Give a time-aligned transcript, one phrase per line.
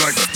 [0.00, 0.31] like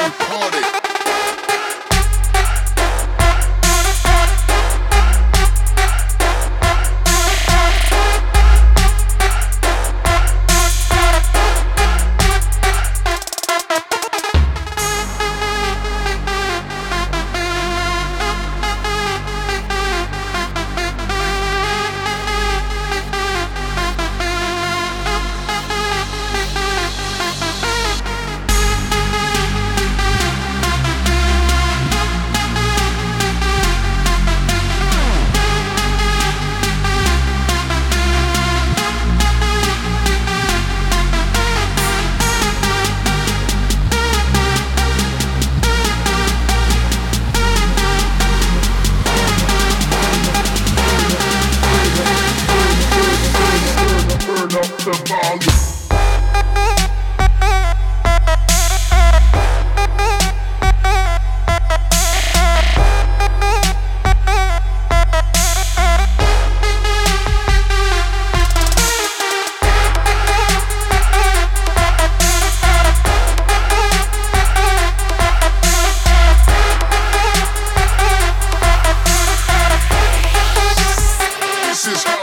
[0.00, 0.49] This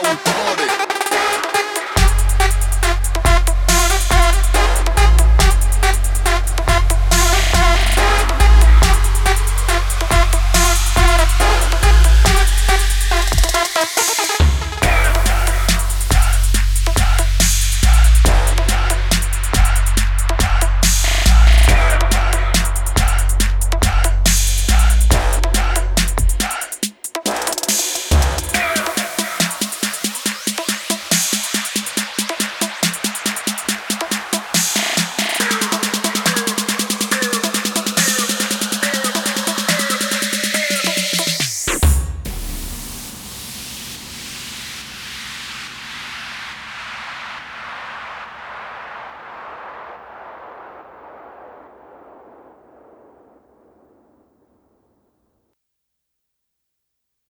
[0.07, 0.47] Yeah.